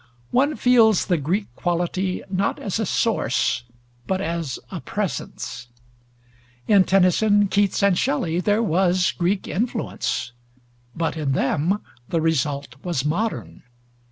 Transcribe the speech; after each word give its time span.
One 0.31 0.55
feels 0.55 1.05
the 1.05 1.17
Greek 1.17 1.53
quality 1.55 2.23
not 2.27 2.57
as 2.57 2.79
a 2.79 2.87
source 2.87 3.65
but 4.07 4.19
as 4.19 4.57
a 4.71 4.81
presence. 4.81 5.67
In 6.67 6.85
Tennyson, 6.85 7.47
Keats, 7.49 7.83
and 7.83 7.95
Shelley, 7.95 8.39
there 8.39 8.63
was 8.63 9.11
Greek 9.11 9.47
influence, 9.47 10.31
but 10.95 11.15
in 11.17 11.33
them 11.33 11.83
the 12.09 12.19
result 12.19 12.77
was 12.83 13.05
modern. 13.05 13.61